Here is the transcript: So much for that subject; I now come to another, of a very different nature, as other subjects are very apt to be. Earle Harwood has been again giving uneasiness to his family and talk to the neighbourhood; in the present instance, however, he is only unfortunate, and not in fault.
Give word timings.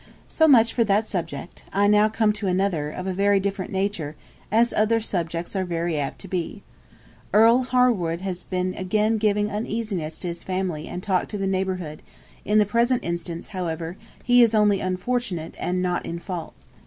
So 0.27 0.47
much 0.47 0.73
for 0.73 0.83
that 0.85 1.07
subject; 1.07 1.63
I 1.71 1.85
now 1.85 2.09
come 2.09 2.33
to 2.33 2.47
another, 2.47 2.89
of 2.89 3.05
a 3.05 3.13
very 3.13 3.39
different 3.39 3.71
nature, 3.71 4.15
as 4.51 4.73
other 4.73 4.99
subjects 4.99 5.55
are 5.55 5.63
very 5.63 5.95
apt 5.99 6.17
to 6.21 6.27
be. 6.27 6.63
Earle 7.33 7.61
Harwood 7.65 8.21
has 8.21 8.43
been 8.43 8.73
again 8.73 9.19
giving 9.19 9.51
uneasiness 9.51 10.17
to 10.17 10.27
his 10.29 10.41
family 10.43 10.87
and 10.87 11.03
talk 11.03 11.27
to 11.27 11.37
the 11.37 11.45
neighbourhood; 11.45 12.01
in 12.45 12.57
the 12.57 12.65
present 12.65 13.03
instance, 13.05 13.49
however, 13.49 13.95
he 14.23 14.41
is 14.41 14.55
only 14.55 14.79
unfortunate, 14.79 15.53
and 15.59 15.83
not 15.83 16.03
in 16.03 16.17
fault. 16.17 16.55